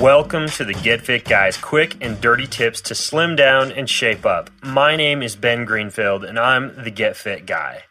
[0.00, 4.24] Welcome to the Get Fit Guys quick and dirty tips to slim down and shape
[4.24, 4.48] up.
[4.62, 7.82] My name is Ben Greenfield and I'm the Get Fit Guy.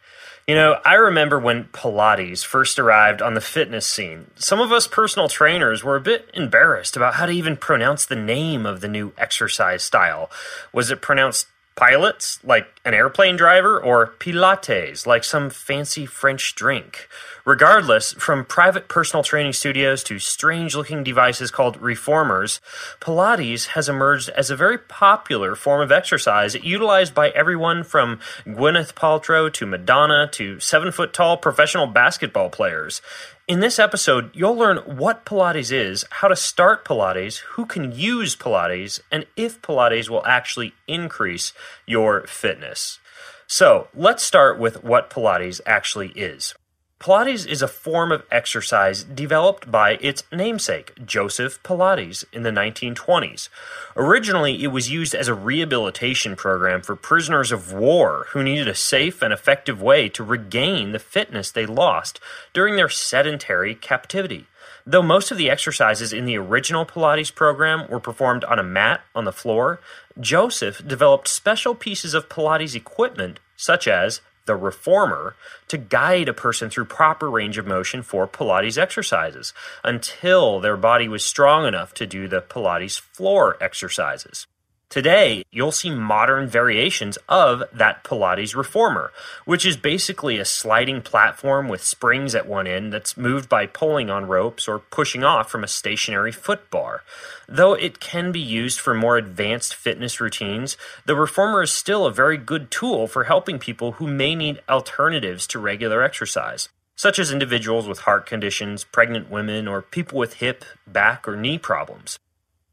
[0.46, 4.30] You know, I remember when Pilates first arrived on the fitness scene.
[4.36, 8.16] Some of us personal trainers were a bit embarrassed about how to even pronounce the
[8.16, 10.30] name of the new exercise style.
[10.72, 11.46] Was it pronounced
[11.78, 17.08] pilots, like an airplane driver, or Pilates, like some fancy French drink.
[17.44, 22.60] Regardless, from private personal training studios to strange looking devices called reformers,
[23.00, 28.94] Pilates has emerged as a very popular form of exercise utilized by everyone from Gwyneth
[28.94, 33.00] Paltrow to Madonna to seven foot tall professional basketball players.
[33.48, 38.36] In this episode, you'll learn what Pilates is, how to start Pilates, who can use
[38.36, 41.54] Pilates, and if Pilates will actually increase
[41.86, 42.98] your fitness.
[43.46, 46.54] So, let's start with what Pilates actually is.
[47.00, 53.48] Pilates is a form of exercise developed by its namesake, Joseph Pilates, in the 1920s.
[53.96, 58.74] Originally, it was used as a rehabilitation program for prisoners of war who needed a
[58.74, 62.18] safe and effective way to regain the fitness they lost
[62.52, 64.48] during their sedentary captivity.
[64.84, 69.02] Though most of the exercises in the original Pilates program were performed on a mat
[69.14, 69.80] on the floor,
[70.18, 75.36] Joseph developed special pieces of Pilates equipment, such as the reformer,
[75.68, 79.54] to guide a person through proper range of motion for Pilates exercises
[79.84, 84.48] until their body was strong enough to do the Pilates floor exercises.
[84.90, 89.12] Today, you'll see modern variations of that Pilates reformer,
[89.44, 94.08] which is basically a sliding platform with springs at one end that's moved by pulling
[94.08, 97.02] on ropes or pushing off from a stationary foot bar.
[97.46, 102.12] Though it can be used for more advanced fitness routines, the reformer is still a
[102.12, 107.30] very good tool for helping people who may need alternatives to regular exercise such as
[107.30, 112.18] individuals with heart conditions, pregnant women, or people with hip, back, or knee problems.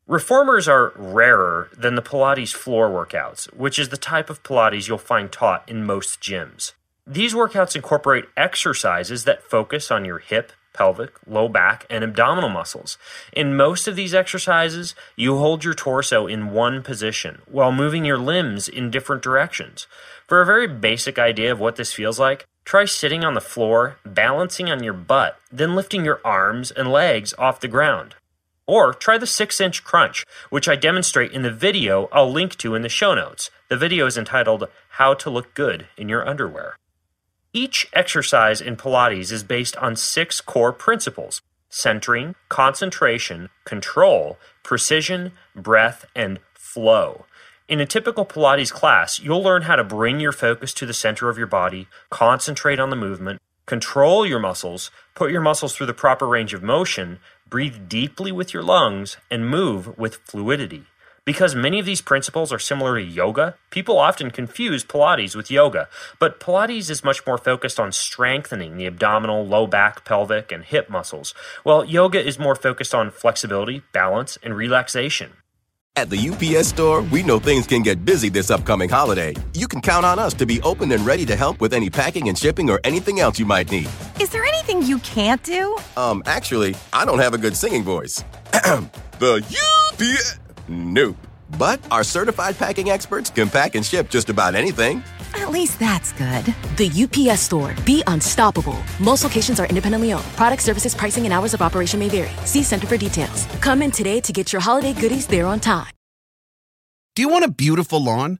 [0.07, 4.99] Reformers are rarer than the Pilates floor workouts, which is the type of Pilates you'll
[4.99, 6.73] find taught in most gyms.
[7.07, 12.99] These workouts incorporate exercises that focus on your hip, pelvic, low back, and abdominal muscles.
[13.33, 18.19] In most of these exercises, you hold your torso in one position while moving your
[18.19, 19.87] limbs in different directions.
[20.27, 23.97] For a very basic idea of what this feels like, try sitting on the floor,
[24.05, 28.13] balancing on your butt, then lifting your arms and legs off the ground.
[28.67, 32.75] Or try the 6 inch crunch, which I demonstrate in the video I'll link to
[32.75, 33.51] in the show notes.
[33.69, 36.75] The video is entitled How to Look Good in Your Underwear.
[37.53, 46.05] Each exercise in Pilates is based on six core principles centering, concentration, control, precision, breath,
[46.15, 47.25] and flow.
[47.67, 51.29] In a typical Pilates class, you'll learn how to bring your focus to the center
[51.29, 55.93] of your body, concentrate on the movement, control your muscles, put your muscles through the
[55.93, 57.19] proper range of motion,
[57.49, 60.85] breathe deeply with your lungs, and move with fluidity.
[61.25, 65.89] Because many of these principles are similar to yoga, people often confuse Pilates with yoga,
[66.19, 70.87] but Pilates is much more focused on strengthening the abdominal, low back, pelvic, and hip
[70.87, 71.33] muscles,
[71.63, 75.31] while yoga is more focused on flexibility, balance, and relaxation.
[75.95, 79.33] At the UPS store, we know things can get busy this upcoming holiday.
[79.53, 82.29] You can count on us to be open and ready to help with any packing
[82.29, 83.89] and shipping or anything else you might need.
[84.19, 85.77] Is there anything you can't do?
[85.97, 88.23] Um, actually, I don't have a good singing voice.
[89.19, 89.43] the
[89.91, 90.39] UPS.
[90.69, 91.17] Nope.
[91.57, 95.03] But our certified packing experts can pack and ship just about anything.
[95.33, 96.45] At least that's good.
[96.77, 97.75] The UPS store.
[97.85, 98.77] Be unstoppable.
[99.01, 100.25] Most locations are independently owned.
[100.37, 102.31] Product services, pricing, and hours of operation may vary.
[102.45, 103.45] See Center for details.
[103.59, 105.91] Come in today to get your holiday goodies there on time.
[107.15, 108.39] Do you want a beautiful lawn?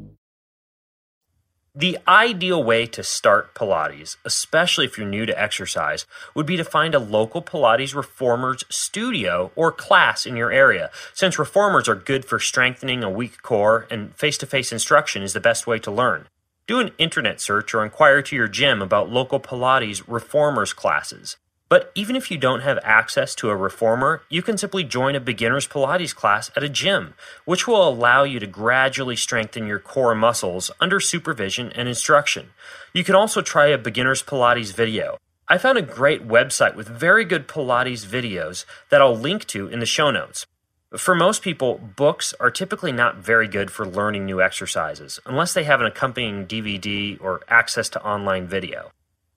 [1.73, 6.65] The ideal way to start Pilates, especially if you're new to exercise, would be to
[6.65, 12.25] find a local Pilates reformers studio or class in your area, since reformers are good
[12.25, 15.89] for strengthening a weak core and face to face instruction is the best way to
[15.89, 16.27] learn.
[16.67, 21.37] Do an internet search or inquire to your gym about local Pilates reformers classes.
[21.71, 25.21] But even if you don't have access to a reformer, you can simply join a
[25.21, 27.13] beginner's Pilates class at a gym,
[27.45, 32.49] which will allow you to gradually strengthen your core muscles under supervision and instruction.
[32.93, 35.17] You can also try a beginner's Pilates video.
[35.47, 39.79] I found a great website with very good Pilates videos that I'll link to in
[39.79, 40.45] the show notes.
[40.97, 45.63] For most people, books are typically not very good for learning new exercises unless they
[45.63, 48.91] have an accompanying DVD or access to online video.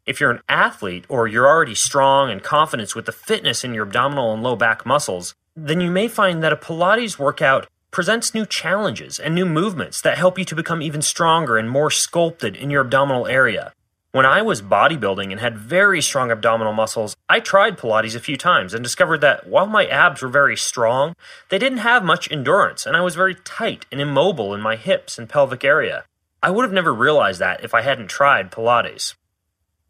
[0.06, 3.86] If you're an athlete or you're already strong and confident with the fitness in your
[3.86, 8.44] abdominal and low back muscles, then you may find that a Pilates workout presents new
[8.44, 12.68] challenges and new movements that help you to become even stronger and more sculpted in
[12.68, 13.72] your abdominal area.
[14.12, 18.36] When I was bodybuilding and had very strong abdominal muscles, I tried Pilates a few
[18.36, 21.14] times and discovered that while my abs were very strong,
[21.48, 25.18] they didn't have much endurance and I was very tight and immobile in my hips
[25.18, 26.04] and pelvic area.
[26.42, 29.14] I would have never realized that if I hadn't tried Pilates.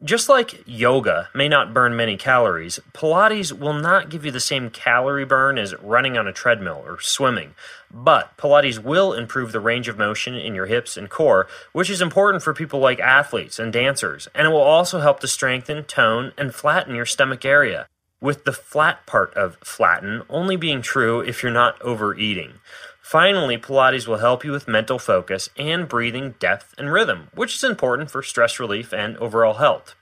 [0.05, 4.69] Just like yoga may not burn many calories, Pilates will not give you the same
[4.69, 7.55] calorie burn as running on a treadmill or swimming.
[7.91, 12.03] But Pilates will improve the range of motion in your hips and core, which is
[12.03, 16.33] important for people like athletes and dancers, and it will also help to strengthen, tone,
[16.37, 17.87] and flatten your stomach area.
[18.21, 22.61] With the flat part of flatten only being true if you're not overeating.
[23.05, 27.63] Finally, Pilates will help you with mental focus and breathing depth and rhythm, which is
[27.63, 29.95] important for stress relief and overall health.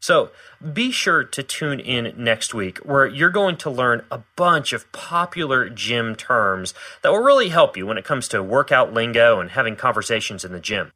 [0.00, 0.32] So
[0.72, 4.90] be sure to tune in next week where you're going to learn a bunch of
[4.90, 9.52] popular gym terms that will really help you when it comes to workout lingo and
[9.52, 10.90] having conversations in the gym.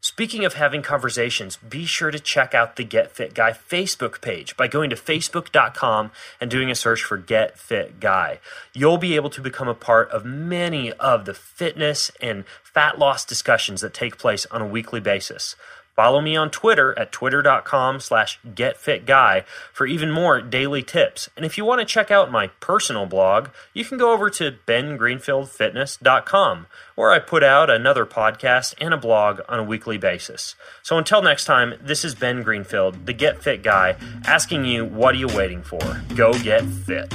[0.00, 4.56] Speaking of having conversations, be sure to check out the Get Fit Guy Facebook page
[4.56, 8.38] by going to facebook.com and doing a search for Get Fit Guy.
[8.72, 13.24] You'll be able to become a part of many of the fitness and fat loss
[13.24, 15.56] discussions that take place on a weekly basis.
[15.98, 21.28] Follow me on Twitter at twitter.com slash getfitguy for even more daily tips.
[21.36, 24.54] And if you want to check out my personal blog, you can go over to
[24.64, 30.54] bengreenfieldfitness.com, where I put out another podcast and a blog on a weekly basis.
[30.84, 35.16] So until next time, this is Ben Greenfield, the Get Fit Guy, asking you, what
[35.16, 35.80] are you waiting for?
[36.14, 37.12] Go get fit.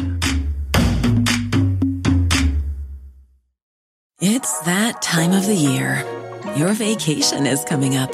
[4.19, 6.03] It's that time of the year.
[6.57, 8.13] Your vacation is coming up.